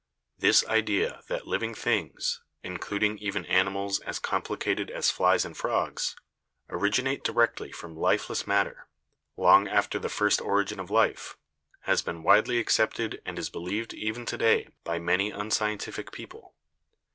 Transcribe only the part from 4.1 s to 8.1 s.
complicated as flies and frogs, originate directly from